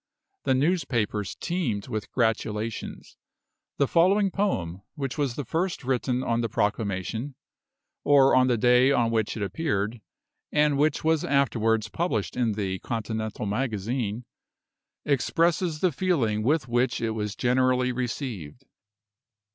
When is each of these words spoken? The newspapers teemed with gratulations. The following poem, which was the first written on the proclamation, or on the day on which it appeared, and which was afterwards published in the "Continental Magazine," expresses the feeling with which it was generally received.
The 0.45 0.55
newspapers 0.55 1.35
teemed 1.35 1.87
with 1.87 2.09
gratulations. 2.11 3.17
The 3.77 3.87
following 3.87 4.31
poem, 4.31 4.81
which 4.95 5.15
was 5.15 5.35
the 5.35 5.45
first 5.45 5.83
written 5.83 6.23
on 6.23 6.41
the 6.41 6.49
proclamation, 6.49 7.35
or 8.03 8.35
on 8.35 8.47
the 8.47 8.57
day 8.57 8.91
on 8.91 9.11
which 9.11 9.37
it 9.37 9.43
appeared, 9.43 10.01
and 10.51 10.75
which 10.79 11.03
was 11.03 11.23
afterwards 11.23 11.87
published 11.87 12.35
in 12.35 12.53
the 12.53 12.79
"Continental 12.79 13.45
Magazine," 13.45 14.25
expresses 15.05 15.81
the 15.81 15.91
feeling 15.91 16.41
with 16.41 16.67
which 16.67 16.99
it 16.99 17.11
was 17.11 17.35
generally 17.35 17.91
received. 17.91 18.65